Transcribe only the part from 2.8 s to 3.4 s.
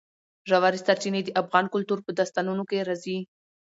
راځي.